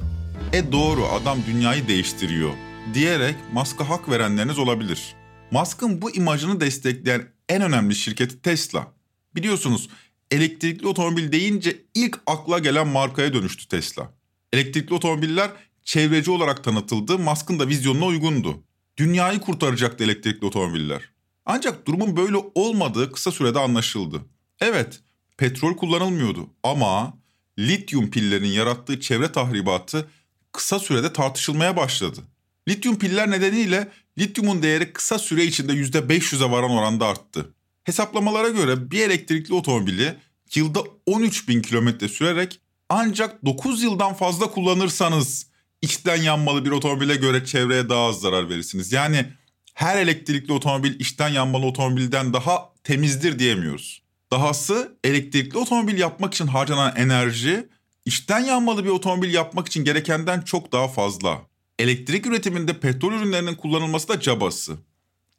E 0.54 0.72
doğru 0.72 1.06
adam 1.06 1.38
dünyayı 1.48 1.88
değiştiriyor 1.88 2.50
diyerek 2.94 3.36
Musk'a 3.54 3.90
hak 3.90 4.10
verenleriniz 4.10 4.60
olabilir. 4.60 5.16
Musk'ın 5.52 6.02
bu 6.02 6.12
imajını 6.12 6.62
destekleyen 6.62 7.28
en 7.50 7.62
önemli 7.62 7.96
şirketi 7.96 8.42
Tesla. 8.42 8.88
Biliyorsunuz 9.36 9.90
elektrikli 10.32 10.88
otomobil 10.88 11.32
deyince 11.32 11.78
ilk 11.96 12.20
akla 12.28 12.60
gelen 12.60 12.88
markaya 12.88 13.34
dönüştü 13.34 13.68
Tesla. 13.68 14.12
Elektrikli 14.54 14.94
otomobiller 14.94 15.50
çevreci 15.84 16.32
olarak 16.32 16.64
tanıtıldı, 16.64 17.20
Musk'ın 17.20 17.60
da 17.60 17.68
vizyonuna 17.68 18.06
uygundu. 18.06 18.64
Dünyayı 18.98 19.40
kurtaracaktı 19.40 20.04
elektrikli 20.04 20.46
otomobiller. 20.46 21.02
Ancak 21.46 21.88
durumun 21.88 22.18
böyle 22.18 22.38
olmadığı 22.56 23.12
kısa 23.12 23.32
sürede 23.32 23.60
anlaşıldı. 23.60 24.22
Evet, 24.60 25.00
petrol 25.38 25.78
kullanılmıyordu 25.78 26.50
ama 26.64 27.18
lityum 27.60 28.12
pillerin 28.12 28.48
yarattığı 28.48 29.00
çevre 29.00 29.32
tahribatı 29.32 30.10
kısa 30.52 30.80
sürede 30.80 31.14
tartışılmaya 31.14 31.78
başladı. 31.78 32.20
Lityum 32.68 33.00
piller 33.00 33.32
nedeniyle 33.32 33.92
lityumun 34.18 34.64
değeri 34.64 34.94
kısa 34.94 35.20
süre 35.20 35.44
içinde 35.44 35.74
%500'e 35.74 36.52
varan 36.52 36.72
oranda 36.72 37.08
arttı. 37.08 37.54
Hesaplamalara 37.84 38.50
göre 38.50 38.92
bir 38.92 39.02
elektrikli 39.02 39.54
otomobili 39.54 40.16
yılda 40.56 40.84
13 41.06 41.48
bin 41.48 41.62
kilometre 41.62 42.08
sürerek 42.08 42.60
ancak 42.90 43.46
9 43.46 43.84
yıldan 43.84 44.14
fazla 44.14 44.52
kullanırsanız 44.52 45.48
içten 45.82 46.22
yanmalı 46.22 46.66
bir 46.66 46.72
otomobile 46.72 47.16
göre 47.16 47.46
çevreye 47.46 47.90
daha 47.90 48.08
az 48.08 48.20
zarar 48.20 48.50
verirsiniz. 48.50 48.92
Yani 48.92 49.26
her 49.74 49.98
elektrikli 49.98 50.52
otomobil 50.52 51.00
içten 51.00 51.30
yanmalı 51.30 51.66
otomobilden 51.66 52.34
daha 52.34 52.70
temizdir 52.84 53.40
diyemiyoruz. 53.40 54.02
Dahası 54.32 54.98
elektrikli 55.04 55.58
otomobil 55.58 55.98
yapmak 55.98 56.34
için 56.34 56.48
harcanan 56.48 56.96
enerji 56.96 57.68
içten 58.06 58.40
yanmalı 58.40 58.86
bir 58.86 58.90
otomobil 58.90 59.34
yapmak 59.34 59.68
için 59.68 59.84
gerekenden 59.84 60.42
çok 60.42 60.72
daha 60.72 60.88
fazla. 60.88 61.42
Elektrik 61.80 62.26
üretiminde 62.26 62.80
petrol 62.80 63.14
ürünlerinin 63.14 63.56
kullanılması 63.56 64.08
da 64.08 64.20
cabası. 64.20 64.78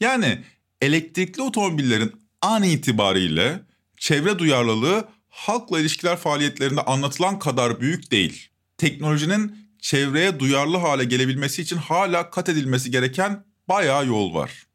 Yani 0.01 0.45
elektrikli 0.81 1.43
otomobillerin 1.43 2.13
an 2.43 2.63
itibariyle 2.63 3.63
çevre 3.99 4.39
duyarlılığı 4.39 5.09
halkla 5.29 5.81
ilişkiler 5.81 6.17
faaliyetlerinde 6.17 6.81
anlatılan 6.81 7.39
kadar 7.39 7.81
büyük 7.81 8.11
değil. 8.11 8.49
Teknolojinin 8.79 9.66
çevreye 9.87 10.41
duyarlı 10.41 10.77
hale 10.77 11.05
gelebilmesi 11.05 11.63
için 11.63 11.77
hala 11.77 12.31
kat 12.31 12.49
edilmesi 12.49 12.91
gereken 12.91 13.45
bayağı 13.69 14.07
yol 14.07 14.35
var. 14.35 14.67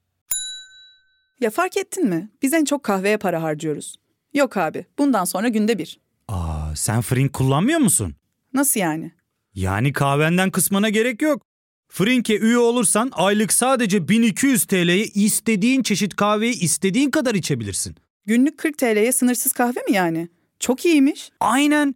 Ya 1.41 1.49
fark 1.49 1.77
ettin 1.77 2.09
mi? 2.09 2.29
Biz 2.41 2.53
en 2.53 2.65
çok 2.65 2.83
kahveye 2.83 3.17
para 3.17 3.43
harcıyoruz. 3.43 3.95
Yok 4.33 4.57
abi, 4.57 4.85
bundan 4.97 5.25
sonra 5.25 5.47
günde 5.47 5.77
bir. 5.77 5.99
Aa, 6.27 6.75
sen 6.75 7.01
Frink 7.01 7.33
kullanmıyor 7.33 7.79
musun? 7.79 8.15
Nasıl 8.53 8.79
yani? 8.79 9.11
Yani 9.55 9.93
kahvenden 9.93 10.51
kısmına 10.51 10.89
gerek 10.89 11.21
yok. 11.21 11.41
Frink'e 11.89 12.37
üye 12.37 12.57
olursan 12.57 13.09
aylık 13.13 13.53
sadece 13.53 14.07
1200 14.07 14.65
TL'ye 14.65 15.05
istediğin 15.05 15.83
çeşit 15.83 16.15
kahveyi 16.15 16.59
istediğin 16.59 17.11
kadar 17.11 17.35
içebilirsin. 17.35 17.95
Günlük 18.25 18.57
40 18.57 18.77
TL'ye 18.77 19.11
sınırsız 19.11 19.53
kahve 19.53 19.79
mi 19.79 19.93
yani? 19.93 20.29
Çok 20.59 20.85
iyiymiş. 20.85 21.29
Aynen. 21.39 21.95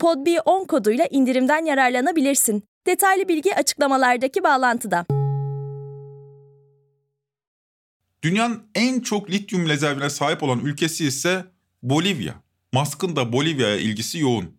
PodB10 0.00 0.66
koduyla 0.66 1.06
indirimden 1.10 1.64
yararlanabilirsin. 1.64 2.64
Detaylı 2.86 3.28
bilgi 3.28 3.56
açıklamalardaki 3.56 4.42
bağlantıda. 4.42 5.06
Dünyanın 8.22 8.62
en 8.74 9.00
çok 9.00 9.30
lityum 9.30 9.68
rezervine 9.68 10.10
sahip 10.10 10.42
olan 10.42 10.58
ülkesi 10.58 11.06
ise 11.06 11.44
Bolivya. 11.82 12.34
Musk'ın 12.72 13.16
da 13.16 13.32
Bolivya'ya 13.32 13.76
ilgisi 13.76 14.18
yoğun. 14.18 14.56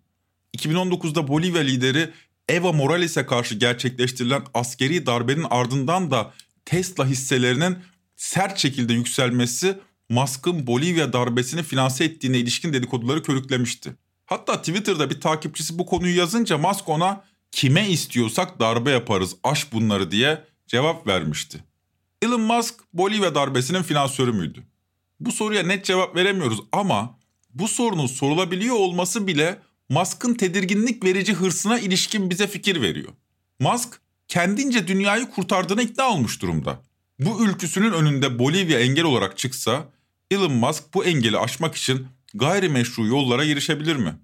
2019'da 0.58 1.28
Bolivya 1.28 1.62
lideri 1.62 2.10
Evo 2.50 2.74
Morales'e 2.74 3.26
karşı 3.26 3.56
gerçekleştirilen 3.56 4.44
askeri 4.54 5.06
darbenin 5.06 5.46
ardından 5.50 6.12
da 6.12 6.34
Tesla 6.66 7.06
hisselerinin 7.08 7.78
sert 8.16 8.58
şekilde 8.58 8.94
yükselmesi 8.94 9.78
Musk'ın 10.10 10.68
Bolivya 10.68 11.14
darbesini 11.14 11.64
finanse 11.64 12.06
ettiğine 12.06 12.38
ilişkin 12.38 12.74
dedikoduları 12.74 13.24
körüklemişti. 13.24 13.96
Hatta 14.26 14.58
Twitter'da 14.58 15.10
bir 15.10 15.22
takipçisi 15.22 15.80
bu 15.80 15.86
konuyu 15.86 16.18
yazınca 16.18 16.58
Musk 16.58 16.90
ona 16.90 17.24
kime 17.52 17.90
istiyorsak 17.90 18.60
darbe 18.60 18.92
yaparız 18.92 19.36
aş 19.44 19.74
bunları 19.74 20.12
diye 20.12 20.44
cevap 20.68 21.08
vermişti. 21.08 21.64
Elon 22.22 22.42
Musk 22.42 22.76
Bolivya 22.94 23.36
darbesinin 23.36 23.84
finansörü 23.84 24.32
müydü? 24.32 24.64
Bu 25.20 25.32
soruya 25.32 25.64
net 25.64 25.86
cevap 25.86 26.16
veremiyoruz 26.16 26.60
ama 26.72 27.20
bu 27.54 27.68
sorunun 27.68 28.08
sorulabiliyor 28.08 28.76
olması 28.76 29.28
bile 29.28 29.60
Musk'ın 29.90 30.34
tedirginlik 30.34 31.04
verici 31.04 31.34
hırsına 31.34 31.80
ilişkin 31.80 32.30
bize 32.30 32.48
fikir 32.48 32.82
veriyor. 32.82 33.14
Musk 33.60 34.02
kendince 34.28 34.88
dünyayı 34.88 35.30
kurtardığına 35.30 35.82
ikna 35.82 36.10
olmuş 36.10 36.42
durumda. 36.42 36.82
Bu 37.20 37.46
ülküsünün 37.46 37.92
önünde 37.92 38.40
Bolivya 38.40 38.80
engel 38.80 39.04
olarak 39.04 39.38
çıksa 39.38 39.90
Elon 40.32 40.54
Musk 40.54 40.84
bu 40.94 41.06
engeli 41.06 41.38
aşmak 41.38 41.76
için 41.76 42.08
gayrimeşru 42.38 43.08
yollara 43.08 43.46
girişebilir 43.46 43.96
mi? 43.96 44.16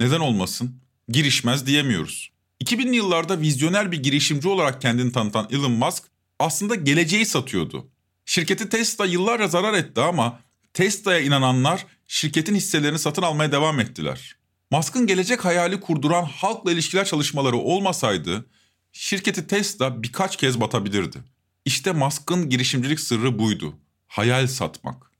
Neden 0.00 0.20
olmasın? 0.20 0.80
Girişmez 1.08 1.66
diyemiyoruz. 1.66 2.30
2000'li 2.64 2.96
yıllarda 2.96 3.40
vizyoner 3.40 3.92
bir 3.92 4.02
girişimci 4.02 4.48
olarak 4.48 4.82
kendini 4.82 5.12
tanıtan 5.12 5.48
Elon 5.50 5.72
Musk 5.72 6.02
aslında 6.38 6.74
geleceği 6.74 7.26
satıyordu. 7.26 7.88
Şirketi 8.26 8.68
Tesla 8.68 9.06
yıllarca 9.06 9.48
zarar 9.48 9.74
etti 9.74 10.00
ama 10.00 10.40
Tesla'ya 10.74 11.20
inananlar 11.20 11.86
şirketin 12.06 12.54
hisselerini 12.54 12.98
satın 12.98 13.22
almaya 13.22 13.52
devam 13.52 13.80
ettiler. 13.80 14.36
Musk'ın 14.70 15.06
gelecek 15.06 15.44
hayali 15.44 15.80
kurduran 15.80 16.24
halkla 16.24 16.72
ilişkiler 16.72 17.04
çalışmaları 17.04 17.56
olmasaydı 17.56 18.46
şirketi 18.92 19.46
Tesla 19.46 20.02
birkaç 20.02 20.36
kez 20.36 20.60
batabilirdi. 20.60 21.18
İşte 21.64 21.92
Musk'ın 21.92 22.50
girişimcilik 22.50 23.00
sırrı 23.00 23.38
buydu. 23.38 23.74
Hayal 24.06 24.46
satmak. 24.46 25.13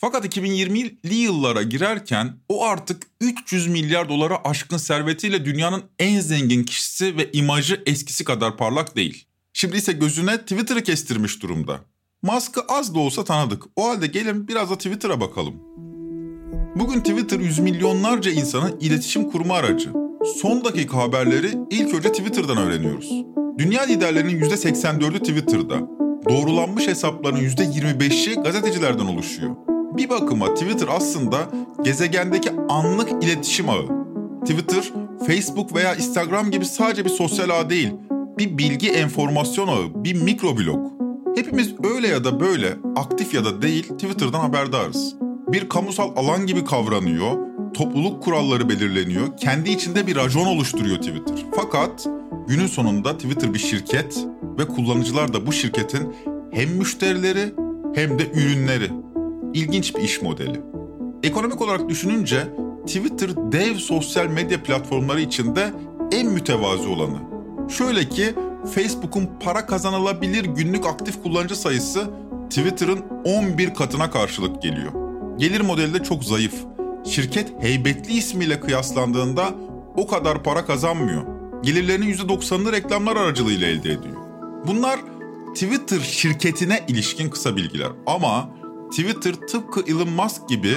Fakat 0.00 0.36
2020'li 0.36 1.14
yıllara 1.14 1.62
girerken 1.62 2.32
o 2.48 2.64
artık 2.64 3.02
300 3.20 3.66
milyar 3.66 4.08
dolara 4.08 4.44
aşkın 4.44 4.76
servetiyle 4.76 5.44
dünyanın 5.44 5.82
en 5.98 6.20
zengin 6.20 6.64
kişisi 6.64 7.16
ve 7.16 7.32
imajı 7.32 7.82
eskisi 7.86 8.24
kadar 8.24 8.56
parlak 8.56 8.96
değil. 8.96 9.24
Şimdi 9.52 9.76
ise 9.76 9.92
gözüne 9.92 10.38
Twitter'ı 10.38 10.82
kestirmiş 10.82 11.42
durumda. 11.42 11.80
Musk'ı 12.22 12.60
az 12.68 12.94
da 12.94 12.98
olsa 12.98 13.24
tanıdık. 13.24 13.62
O 13.76 13.88
halde 13.88 14.06
gelin 14.06 14.48
biraz 14.48 14.70
da 14.70 14.76
Twitter'a 14.76 15.20
bakalım. 15.20 15.54
Bugün 16.76 17.00
Twitter 17.00 17.40
yüz 17.40 17.58
milyonlarca 17.58 18.30
insanın 18.30 18.80
iletişim 18.80 19.30
kurma 19.30 19.54
aracı. 19.54 19.92
Son 20.40 20.64
dakika 20.64 20.98
haberleri 20.98 21.52
ilk 21.70 21.94
önce 21.94 22.12
Twitter'dan 22.12 22.58
öğreniyoruz. 22.58 23.10
Dünya 23.58 23.82
liderlerinin 23.82 24.40
%84'ü 24.40 25.18
Twitter'da. 25.18 25.80
Doğrulanmış 26.28 26.88
hesapların 26.88 27.36
%25'i 27.36 28.34
gazetecilerden 28.34 29.06
oluşuyor. 29.06 29.56
Bir 29.98 30.10
bakıma 30.10 30.54
Twitter 30.54 30.88
aslında 30.90 31.38
gezegendeki 31.84 32.50
anlık 32.68 33.24
iletişim 33.24 33.68
ağı. 33.68 33.86
Twitter, 34.40 34.92
Facebook 35.26 35.74
veya 35.74 35.94
Instagram 35.94 36.50
gibi 36.50 36.64
sadece 36.64 37.04
bir 37.04 37.10
sosyal 37.10 37.50
ağ 37.50 37.70
değil, 37.70 37.90
bir 38.38 38.58
bilgi 38.58 38.90
enformasyon 38.90 39.68
ağı, 39.68 40.04
bir 40.04 40.22
mikroblog. 40.22 40.92
Hepimiz 41.36 41.74
öyle 41.94 42.08
ya 42.08 42.24
da 42.24 42.40
böyle, 42.40 42.74
aktif 42.96 43.34
ya 43.34 43.44
da 43.44 43.62
değil 43.62 43.88
Twitter'dan 43.88 44.40
haberdarız. 44.40 45.14
Bir 45.48 45.68
kamusal 45.68 46.16
alan 46.16 46.46
gibi 46.46 46.64
kavranıyor, 46.64 47.38
topluluk 47.74 48.22
kuralları 48.22 48.68
belirleniyor, 48.68 49.36
kendi 49.36 49.70
içinde 49.70 50.06
bir 50.06 50.16
rajon 50.16 50.46
oluşturuyor 50.46 50.96
Twitter. 50.96 51.46
Fakat 51.56 52.08
günün 52.48 52.66
sonunda 52.66 53.16
Twitter 53.16 53.54
bir 53.54 53.58
şirket 53.58 54.26
ve 54.58 54.68
kullanıcılar 54.68 55.32
da 55.32 55.46
bu 55.46 55.52
şirketin 55.52 56.14
hem 56.50 56.70
müşterileri 56.70 57.54
hem 57.94 58.18
de 58.18 58.30
ürünleri. 58.34 58.90
İlginç 59.54 59.96
bir 59.96 60.00
iş 60.00 60.22
modeli. 60.22 60.60
Ekonomik 61.22 61.62
olarak 61.62 61.88
düşününce 61.88 62.48
Twitter 62.86 63.30
dev 63.52 63.74
sosyal 63.74 64.26
medya 64.26 64.62
platformları 64.62 65.20
içinde 65.20 65.72
en 66.12 66.26
mütevazi 66.26 66.88
olanı. 66.88 67.18
Şöyle 67.68 68.08
ki 68.08 68.34
Facebook'un 68.74 69.28
para 69.40 69.66
kazanılabilir 69.66 70.44
günlük 70.44 70.86
aktif 70.86 71.22
kullanıcı 71.22 71.56
sayısı 71.56 72.10
Twitter'ın 72.50 73.04
11 73.24 73.74
katına 73.74 74.10
karşılık 74.10 74.62
geliyor. 74.62 74.92
Gelir 75.38 75.60
modeli 75.60 75.94
de 75.94 76.02
çok 76.02 76.24
zayıf. 76.24 76.54
Şirket 77.04 77.62
heybetli 77.62 78.12
ismiyle 78.12 78.60
kıyaslandığında 78.60 79.54
o 79.96 80.06
kadar 80.06 80.42
para 80.42 80.66
kazanmıyor. 80.66 81.22
Gelirlerinin 81.62 82.14
%90'ını 82.14 82.72
reklamlar 82.72 83.16
aracılığıyla 83.16 83.66
elde 83.66 83.92
ediyor. 83.92 84.16
Bunlar 84.66 85.00
Twitter 85.54 86.00
şirketine 86.00 86.84
ilişkin 86.88 87.30
kısa 87.30 87.56
bilgiler 87.56 87.88
ama 88.06 88.50
Twitter 88.90 89.34
tıpkı 89.34 89.80
Elon 89.86 90.08
Musk 90.08 90.48
gibi 90.48 90.74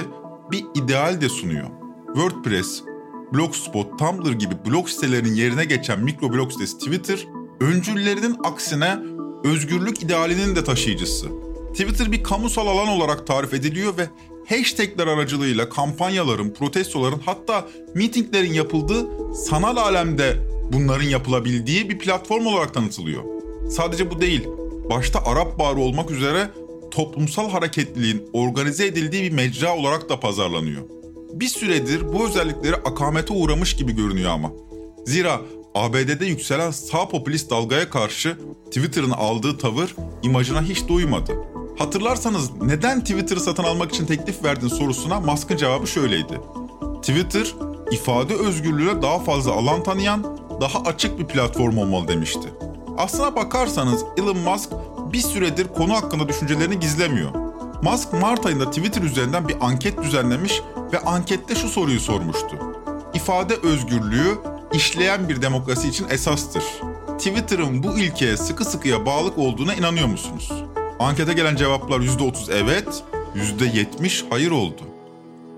bir 0.50 0.64
ideal 0.74 1.20
de 1.20 1.28
sunuyor. 1.28 1.66
WordPress, 2.06 2.82
Blogspot, 3.34 3.98
Tumblr 3.98 4.32
gibi 4.32 4.54
blog 4.66 4.88
sitelerinin 4.88 5.34
yerine 5.34 5.64
geçen 5.64 6.00
mikroblog 6.00 6.52
sitesi 6.52 6.78
Twitter, 6.78 7.26
öncüllerinin 7.60 8.36
aksine 8.44 8.98
özgürlük 9.44 10.02
idealinin 10.02 10.56
de 10.56 10.64
taşıyıcısı. 10.64 11.26
Twitter 11.72 12.12
bir 12.12 12.22
kamusal 12.22 12.66
alan 12.66 12.88
olarak 12.88 13.26
tarif 13.26 13.54
ediliyor 13.54 13.96
ve 13.96 14.08
hashtagler 14.48 15.06
aracılığıyla 15.06 15.68
kampanyaların, 15.68 16.54
protestoların 16.54 17.20
hatta 17.24 17.68
mitinglerin 17.94 18.52
yapıldığı 18.52 19.34
sanal 19.34 19.76
alemde 19.76 20.36
bunların 20.72 21.08
yapılabildiği 21.08 21.90
bir 21.90 21.98
platform 21.98 22.46
olarak 22.46 22.74
tanıtılıyor. 22.74 23.22
Sadece 23.70 24.10
bu 24.10 24.20
değil, 24.20 24.48
başta 24.90 25.24
Arap 25.24 25.58
Baharı 25.58 25.80
olmak 25.80 26.10
üzere 26.10 26.50
toplumsal 26.92 27.50
hareketliliğin 27.50 28.30
organize 28.32 28.86
edildiği 28.86 29.22
bir 29.22 29.32
mecra 29.32 29.76
olarak 29.76 30.08
da 30.08 30.20
pazarlanıyor. 30.20 30.82
Bir 31.32 31.46
süredir 31.46 32.12
bu 32.12 32.26
özellikleri 32.26 32.76
akamete 32.76 33.34
uğramış 33.34 33.76
gibi 33.76 33.92
görünüyor 33.92 34.30
ama. 34.30 34.52
Zira 35.06 35.40
ABD'de 35.74 36.26
yükselen 36.26 36.70
sağ 36.70 37.08
popülist 37.08 37.50
dalgaya 37.50 37.90
karşı 37.90 38.36
Twitter'ın 38.66 39.10
aldığı 39.10 39.58
tavır 39.58 39.94
imajına 40.22 40.62
hiç 40.62 40.88
doymadı. 40.88 41.32
Hatırlarsanız 41.78 42.50
neden 42.62 43.00
Twitter'ı 43.00 43.40
satın 43.40 43.64
almak 43.64 43.94
için 43.94 44.06
teklif 44.06 44.44
verdin 44.44 44.68
sorusuna 44.68 45.20
Musk'ın 45.20 45.56
cevabı 45.56 45.86
şöyleydi. 45.86 46.40
Twitter, 47.02 47.54
ifade 47.90 48.34
özgürlüğüne 48.34 49.02
daha 49.02 49.18
fazla 49.18 49.52
alan 49.52 49.82
tanıyan, 49.82 50.38
daha 50.60 50.80
açık 50.80 51.18
bir 51.18 51.24
platform 51.24 51.78
olmalı 51.78 52.08
demişti. 52.08 52.48
Aslına 52.98 53.36
bakarsanız 53.36 54.04
Elon 54.16 54.38
Musk 54.38 54.70
bir 55.12 55.20
süredir 55.20 55.68
konu 55.68 55.94
hakkında 55.94 56.28
düşüncelerini 56.28 56.80
gizlemiyor. 56.80 57.30
Musk 57.82 58.12
Mart 58.12 58.46
ayında 58.46 58.70
Twitter 58.70 59.02
üzerinden 59.02 59.48
bir 59.48 59.56
anket 59.60 60.02
düzenlemiş 60.02 60.60
ve 60.92 60.98
ankette 60.98 61.54
şu 61.54 61.68
soruyu 61.68 62.00
sormuştu. 62.00 62.56
İfade 63.14 63.54
özgürlüğü 63.54 64.38
işleyen 64.72 65.28
bir 65.28 65.42
demokrasi 65.42 65.88
için 65.88 66.08
esastır. 66.08 66.62
Twitter'ın 67.18 67.82
bu 67.82 67.98
ilkeye 67.98 68.36
sıkı 68.36 68.64
sıkıya 68.64 69.06
bağlı 69.06 69.30
olduğuna 69.36 69.74
inanıyor 69.74 70.06
musunuz? 70.06 70.52
Ankete 70.98 71.32
gelen 71.32 71.56
cevaplar 71.56 72.00
%30 72.00 72.52
evet, 72.52 73.02
%70 73.60 74.24
hayır 74.30 74.50
oldu. 74.50 74.82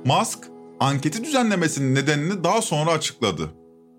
Musk, 0.05 0.39
anketi 0.81 1.25
düzenlemesinin 1.25 1.95
nedenini 1.95 2.45
daha 2.45 2.63
sonra 2.63 2.91
açıkladı. 2.91 3.51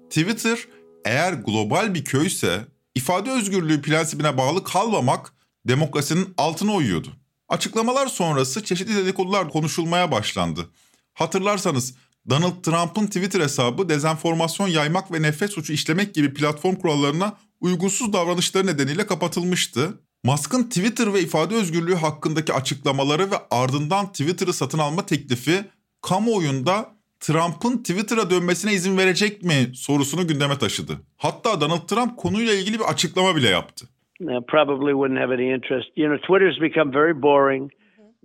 Twitter, 0.10 0.60
eğer 1.06 1.34
global 1.34 1.94
bir 1.94 2.06
köyse 2.06 2.66
ifade 2.96 3.32
özgürlüğü 3.32 3.82
prensibine 3.82 4.38
bağlı 4.38 4.64
kalmamak 4.64 5.35
demokrasinin 5.68 6.34
altına 6.38 6.74
uyuyordu. 6.74 7.08
Açıklamalar 7.50 8.08
sonrası 8.08 8.64
çeşitli 8.64 8.96
dedikodular 8.96 9.50
konuşulmaya 9.50 10.12
başlandı. 10.12 10.70
Hatırlarsanız 11.14 11.94
Donald 12.30 12.64
Trump'ın 12.64 13.08
Twitter 13.08 13.42
hesabı 13.42 13.90
dezenformasyon 13.90 14.68
yaymak 14.68 15.12
ve 15.12 15.22
nefret 15.22 15.52
suçu 15.52 15.74
işlemek 15.74 16.14
gibi 16.16 16.34
platform 16.34 16.76
kurallarına 16.76 17.38
uygunsuz 17.60 18.14
davranışları 18.14 18.68
nedeniyle 18.68 19.08
kapatılmıştı. 19.08 20.00
Musk'ın 20.24 20.64
Twitter 20.64 21.14
ve 21.14 21.22
ifade 21.22 21.56
özgürlüğü 21.56 21.96
hakkındaki 21.96 22.54
açıklamaları 22.54 23.32
ve 23.32 23.36
ardından 23.52 24.08
Twitter'ı 24.08 24.54
satın 24.54 24.80
alma 24.80 25.06
teklifi 25.06 25.66
kamuoyunda 26.02 26.96
Trump'ın 27.20 27.78
Twitter'a 27.78 28.30
dönmesine 28.30 28.74
izin 28.74 28.98
verecek 28.98 29.44
mi 29.44 29.72
sorusunu 29.76 30.28
gündeme 30.28 30.58
taşıdı. 30.58 31.02
Hatta 31.18 31.62
Donald 31.62 31.88
Trump 31.88 32.18
konuyla 32.18 32.54
ilgili 32.54 32.80
bir 32.80 32.86
açıklama 32.86 33.36
bile 33.36 33.50
yaptı. 33.50 33.90
Probably 34.20 34.94
wouldn't 34.94 35.20
have 35.20 35.34
any 35.34 35.54
interest. 35.54 35.88
You 35.96 36.08
know, 36.08 36.18
Twitter's 36.18 36.62
become 36.62 36.94
very 36.94 37.22
boring. 37.22 37.72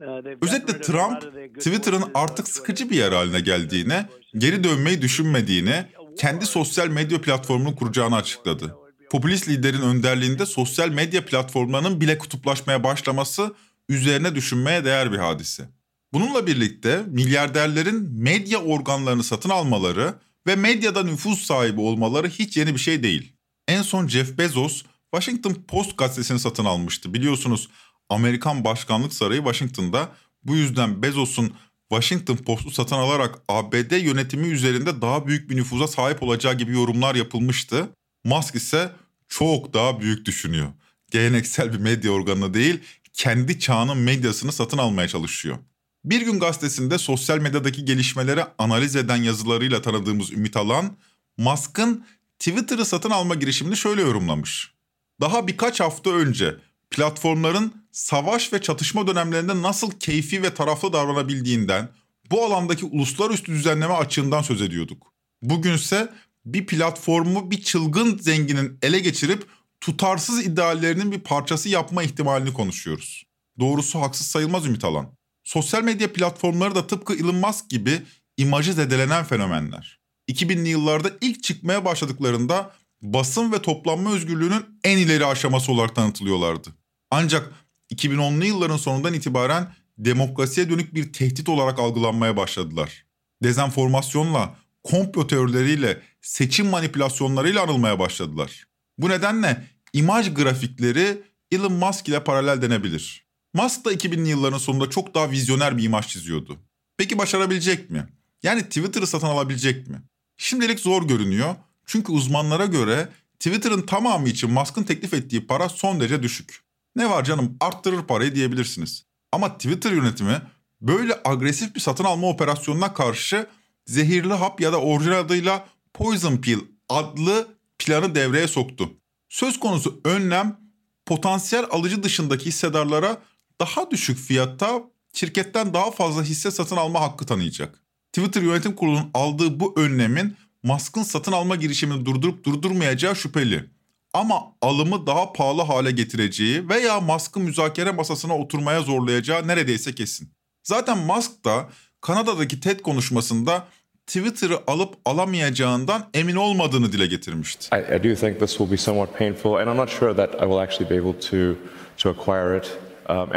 Uh, 0.02 0.47
Özetle 0.47 0.80
Trump, 0.80 1.23
Twitter'ın 1.54 2.02
artık 2.14 2.49
sıkıcı 2.49 2.90
bir 2.90 2.97
yer 2.97 3.12
haline 3.12 3.40
geldiğine, 3.40 4.06
geri 4.38 4.64
dönmeyi 4.64 5.02
düşünmediğine, 5.02 5.88
kendi 6.18 6.47
sosyal 6.47 6.88
medya 6.88 7.20
platformunu 7.20 7.76
kuracağını 7.76 8.16
açıkladı. 8.16 8.76
Popülist 9.11 9.49
liderin 9.49 9.82
önderliğinde 9.82 10.47
sosyal 10.47 10.88
medya 10.88 11.25
platformlarının 11.25 12.00
bile 12.00 12.18
kutuplaşmaya 12.18 12.85
başlaması 12.85 13.54
üzerine 13.88 14.35
düşünmeye 14.35 14.85
değer 14.85 15.12
bir 15.12 15.18
hadise. 15.18 15.68
Bununla 16.12 16.47
birlikte 16.47 17.02
milyarderlerin 17.06 18.11
medya 18.12 18.59
organlarını 18.59 19.25
satın 19.25 19.50
almaları 19.50 20.14
ve 20.47 20.56
medyada 20.56 21.02
nüfus 21.02 21.42
sahibi 21.42 21.80
olmaları 21.80 22.28
hiç 22.28 22.56
yeni 22.56 22.75
bir 22.75 22.80
şey 22.80 23.02
değil. 23.02 23.32
En 23.68 23.82
son 23.82 24.09
Jeff 24.09 24.38
Bezos 24.38 24.82
Washington 25.14 25.55
Post 25.55 25.96
gazetesini 25.99 26.40
satın 26.40 26.64
almıştı. 26.64 27.14
Biliyorsunuz 27.14 27.68
Amerikan 28.09 28.64
Başkanlık 28.64 29.14
Sarayı 29.14 29.40
Washington'da. 29.40 30.09
Bu 30.44 30.57
yüzden 30.57 31.03
Bezos'un 31.03 31.55
Washington 31.88 32.37
Post'u 32.37 32.70
satın 32.70 32.96
alarak 32.96 33.38
ABD 33.49 34.05
yönetimi 34.05 34.49
üzerinde 34.49 35.03
daha 35.03 35.27
büyük 35.27 35.51
bir 35.51 35.57
nüfuza 35.57 35.88
sahip 35.88 36.23
olacağı 36.23 36.55
gibi 36.55 36.73
yorumlar 36.73 37.14
yapılmıştı. 37.14 37.88
Musk 38.25 38.55
ise 38.55 38.92
çok 39.29 39.75
daha 39.75 40.01
büyük 40.01 40.27
düşünüyor. 40.27 40.68
Geleneksel 41.11 41.73
bir 41.73 41.79
medya 41.79 42.11
organı 42.11 42.55
değil, 42.55 42.81
kendi 43.12 43.61
çağının 43.61 43.99
medyasını 43.99 44.53
satın 44.53 44.79
almaya 44.79 45.09
çalışıyor. 45.09 45.59
Bir 46.05 46.20
gün 46.20 46.40
gazetesinde 46.40 46.99
sosyal 46.99 47.38
medyadaki 47.38 47.85
gelişmeleri 47.85 48.44
analiz 48.59 48.96
eden 48.96 49.16
yazılarıyla 49.16 49.83
tanıdığımız 49.83 50.33
Ümit 50.33 50.57
Alan, 50.57 50.96
Musk'ın 51.38 52.07
Twitter'ı 52.38 52.85
satın 52.85 53.11
alma 53.11 53.35
girişimini 53.35 53.77
şöyle 53.77 54.03
yorumlamış. 54.03 54.73
Daha 55.20 55.46
birkaç 55.46 55.80
hafta 55.80 56.11
önce 56.11 56.56
platformların 56.90 57.74
savaş 57.92 58.52
ve 58.52 58.62
çatışma 58.62 59.06
dönemlerinde 59.06 59.62
nasıl 59.62 59.90
keyfi 59.90 60.42
ve 60.42 60.54
taraflı 60.54 60.92
davranabildiğinden, 60.92 61.88
bu 62.30 62.44
alandaki 62.44 62.85
uluslararası 62.85 63.44
düzenleme 63.44 63.94
açığından 63.94 64.42
söz 64.42 64.62
ediyorduk. 64.62 65.12
Bugünse 65.42 66.12
bir 66.44 66.66
platformu 66.66 67.50
bir 67.50 67.62
çılgın 67.62 68.18
zenginin 68.18 68.78
ele 68.83 68.98
geçirip 68.98 69.46
tutarsız 69.80 70.46
ideallerinin 70.46 71.12
bir 71.12 71.20
parçası 71.20 71.68
yapma 71.68 72.02
ihtimalini 72.02 72.52
konuşuyoruz. 72.52 73.24
Doğrusu 73.61 74.00
haksız 74.00 74.26
sayılmaz 74.26 74.66
Ümit 74.66 74.85
Alan. 74.85 75.12
Sosyal 75.44 75.83
medya 75.83 76.12
platformları 76.12 76.74
da 76.74 76.87
tıpkı 76.87 77.14
Elon 77.14 77.35
Musk 77.35 77.70
gibi 77.70 78.02
imajı 78.37 78.72
zedelenen 78.72 79.24
fenomenler. 79.24 80.00
2000'li 80.28 80.68
yıllarda 80.68 81.11
ilk 81.20 81.42
çıkmaya 81.42 81.85
başladıklarında 81.85 82.72
basın 83.02 83.52
ve 83.52 83.62
toplanma 83.62 84.14
özgürlüğünün 84.14 84.64
en 84.84 84.98
ileri 84.98 85.26
aşaması 85.26 85.72
olarak 85.72 85.94
tanıtılıyorlardı. 85.94 86.68
Ancak 87.10 87.52
2010'lu 87.94 88.44
yılların 88.44 88.76
sonundan 88.76 89.14
itibaren 89.14 89.74
demokrasiye 89.98 90.70
dönük 90.70 90.94
bir 90.94 91.12
tehdit 91.12 91.48
olarak 91.48 91.78
algılanmaya 91.78 92.36
başladılar. 92.36 93.06
Dezenformasyonla, 93.42 94.56
komplo 94.82 95.26
teorileriyle, 95.26 96.02
seçim 96.22 96.66
manipülasyonlarıyla 96.66 97.62
anılmaya 97.62 97.98
başladılar. 97.98 98.66
Bu 98.98 99.08
nedenle 99.08 99.66
imaj 99.92 100.34
grafikleri 100.34 101.22
Elon 101.52 101.72
Musk 101.72 102.08
ile 102.08 102.24
paralel 102.24 102.62
denebilir. 102.62 103.26
Musk 103.54 103.84
da 103.84 103.92
2000'li 103.92 104.28
yılların 104.28 104.58
sonunda 104.58 104.90
çok 104.90 105.14
daha 105.14 105.30
vizyoner 105.30 105.78
bir 105.78 105.82
imaj 105.82 106.08
çiziyordu. 106.08 106.58
Peki 106.96 107.18
başarabilecek 107.18 107.90
mi? 107.90 108.08
Yani 108.42 108.62
Twitter'ı 108.62 109.06
satın 109.06 109.26
alabilecek 109.26 109.88
mi? 109.88 110.02
Şimdilik 110.36 110.80
zor 110.80 111.08
görünüyor. 111.08 111.54
Çünkü 111.90 112.12
uzmanlara 112.12 112.66
göre 112.66 113.09
Twitter'ın 113.38 113.83
tamamı 113.83 114.29
için 114.29 114.50
Musk'ın 114.50 114.83
teklif 114.83 115.14
ettiği 115.14 115.46
para 115.46 115.68
son 115.68 116.00
derece 116.00 116.22
düşük. 116.22 116.61
Ne 116.96 117.11
var 117.11 117.24
canım 117.24 117.57
arttırır 117.61 118.03
parayı 118.03 118.35
diyebilirsiniz. 118.35 119.05
Ama 119.33 119.57
Twitter 119.57 119.92
yönetimi 119.92 120.42
böyle 120.81 121.20
agresif 121.24 121.74
bir 121.74 121.81
satın 121.81 122.05
alma 122.05 122.29
operasyonuna 122.29 122.94
karşı 122.94 123.46
zehirli 123.87 124.33
hap 124.33 124.61
ya 124.61 124.72
da 124.72 124.81
orijinal 124.81 125.18
adıyla 125.18 125.68
Poison 125.94 126.37
Pill 126.37 126.59
adlı 126.88 127.48
planı 127.79 128.14
devreye 128.14 128.48
soktu. 128.48 128.90
Söz 129.29 129.61
konusu 129.61 130.00
önlem 130.05 130.61
potansiyel 131.07 131.66
alıcı 131.70 132.03
dışındaki 132.03 132.46
hissedarlara 132.46 133.22
daha 133.61 133.90
düşük 133.90 134.18
fiyatta 134.18 134.83
şirketten 135.12 135.74
daha 135.74 135.90
fazla 135.90 136.22
hisse 136.22 136.50
satın 136.50 136.76
alma 136.76 137.00
hakkı 137.00 137.26
tanıyacak. 137.26 137.83
Twitter 138.12 138.42
Yönetim 138.42 138.76
Kurulu'nun 138.76 139.11
aldığı 139.14 139.61
bu 139.61 139.74
önlemin 139.76 140.37
Musk'ın 140.62 141.03
satın 141.03 141.33
alma 141.33 141.57
girişimini 141.57 142.07
durdurup 142.07 142.44
durdurmayacağı 142.44 143.16
şüpheli. 143.16 143.64
Ama 144.12 144.42
alımı 144.62 145.07
daha 145.07 145.33
pahalı 145.33 145.62
hale 145.62 145.90
getireceği 145.90 146.68
veya 146.68 147.01
Musk'ı 147.01 147.40
müzakere 147.40 147.90
masasına 147.90 148.38
oturmaya 148.38 148.81
zorlayacağı 148.83 149.49
neredeyse 149.49 149.94
kesin. 149.94 150.29
Zaten 150.62 150.99
Musk 150.99 151.44
da 151.44 151.68
Kanada'daki 152.01 152.61
TED 152.61 152.81
konuşmasında 152.81 153.66
Twitter'ı 154.07 154.59
alıp 154.66 154.94
alamayacağından 155.05 156.09
emin 156.14 156.37
olmadığını 156.37 156.92
dile 156.92 157.07
getirmişti. 157.07 157.77
I, 157.77 157.96
I 157.96 158.05
do 158.05 158.20
think 158.20 158.40
this 158.40 158.51
will 158.51 158.73
be 158.73 158.77
somewhat 158.77 159.18
painful, 159.18 159.55
and 159.55 159.68
I'm 159.68 159.77
not 159.77 159.90
sure 159.90 160.16
that 160.16 160.35
I 160.35 160.44
will 160.44 160.59
actually 160.59 160.90
be 160.90 160.99
able 161.01 161.20
to 161.20 161.59
to 161.99 162.11
acquire 162.11 162.59
it. 162.59 162.79
Um, 163.09 163.29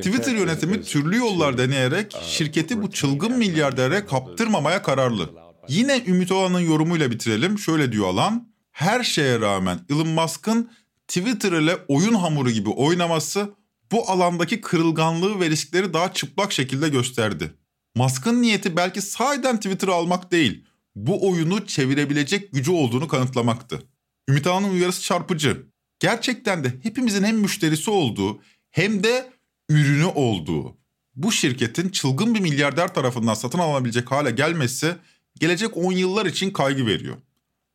Twitter 0.00 0.32
yönetimi 0.32 0.82
türlü 0.82 1.16
yollar 1.16 1.58
deneyerek 1.58 2.14
uh, 2.14 2.22
şirketi 2.22 2.82
bu 2.82 2.90
çılgın 2.90 3.32
milyardere 3.32 4.06
kaptırmamaya 4.06 4.82
kararlı. 4.82 5.47
Yine 5.68 6.04
Ümit 6.06 6.32
Olan'ın 6.32 6.60
yorumuyla 6.60 7.10
bitirelim. 7.10 7.58
Şöyle 7.58 7.92
diyor 7.92 8.06
Alan. 8.06 8.48
Her 8.72 9.02
şeye 9.02 9.40
rağmen 9.40 9.80
Elon 9.90 10.08
Musk'ın 10.08 10.70
Twitter 11.08 11.52
ile 11.52 11.76
oyun 11.88 12.14
hamuru 12.14 12.50
gibi 12.50 12.68
oynaması 12.68 13.54
bu 13.92 14.10
alandaki 14.10 14.60
kırılganlığı 14.60 15.40
ve 15.40 15.50
riskleri 15.50 15.92
daha 15.94 16.12
çıplak 16.12 16.52
şekilde 16.52 16.88
gösterdi. 16.88 17.54
Musk'ın 17.94 18.42
niyeti 18.42 18.76
belki 18.76 19.02
sahiden 19.02 19.56
Twitter'ı 19.56 19.92
almak 19.92 20.32
değil, 20.32 20.64
bu 20.96 21.30
oyunu 21.30 21.66
çevirebilecek 21.66 22.52
gücü 22.52 22.70
olduğunu 22.70 23.08
kanıtlamaktı. 23.08 23.82
Ümit 24.28 24.46
Ağa'nın 24.46 24.70
uyarısı 24.70 25.02
çarpıcı. 25.02 25.66
Gerçekten 26.00 26.64
de 26.64 26.72
hepimizin 26.82 27.24
hem 27.24 27.36
müşterisi 27.36 27.90
olduğu 27.90 28.40
hem 28.70 29.04
de 29.04 29.32
ürünü 29.68 30.06
olduğu 30.06 30.78
bu 31.14 31.32
şirketin 31.32 31.88
çılgın 31.88 32.34
bir 32.34 32.40
milyarder 32.40 32.94
tarafından 32.94 33.34
satın 33.34 33.58
alınabilecek 33.58 34.10
hale 34.10 34.30
gelmesi 34.30 34.96
gelecek 35.40 35.76
10 35.76 35.92
yıllar 35.92 36.26
için 36.26 36.50
kaygı 36.50 36.86
veriyor. 36.86 37.16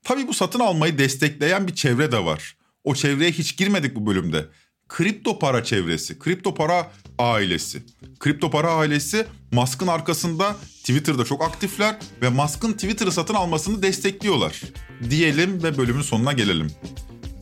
Tabii 0.04 0.28
bu 0.28 0.34
satın 0.34 0.60
almayı 0.60 0.98
destekleyen 0.98 1.68
bir 1.68 1.76
çevre 1.76 2.12
de 2.12 2.26
var. 2.26 2.58
O 2.84 2.96
çevreye 2.96 3.32
hiç 3.32 3.58
girmedik 3.58 3.96
bu 3.96 4.06
bölümde. 4.06 4.46
Kripto 4.90 5.40
para 5.40 5.64
çevresi, 5.64 6.20
kripto 6.20 6.54
para 6.54 6.92
ailesi. 7.20 7.84
Kripto 8.20 8.52
para 8.52 8.72
ailesi 8.72 9.26
Musk'ın 9.52 9.88
arkasında 9.88 10.56
Twitter'da 10.80 11.26
çok 11.26 11.44
aktifler 11.44 11.96
ve 12.22 12.30
Musk'ın 12.30 12.74
Twitter'ı 12.74 13.12
satın 13.12 13.34
almasını 13.34 13.82
destekliyorlar. 13.82 14.62
Diyelim 15.10 15.64
ve 15.64 15.78
bölümün 15.78 16.02
sonuna 16.02 16.34
gelelim. 16.34 16.68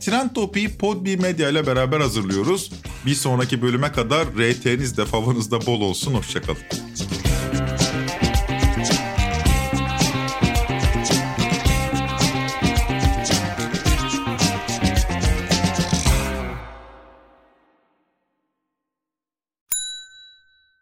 Trend 0.00 0.30
Topi'yi 0.30 0.78
Podbi 0.78 1.16
Medya 1.16 1.48
ile 1.48 1.66
beraber 1.66 2.00
hazırlıyoruz. 2.00 2.72
Bir 3.06 3.14
sonraki 3.14 3.62
bölüme 3.62 3.92
kadar 3.92 4.26
RT'niz 4.26 4.96
de 4.96 5.04
favanız 5.04 5.50
da 5.50 5.66
bol 5.66 5.80
olsun. 5.80 6.14
Hoşçakalın. 6.14 6.62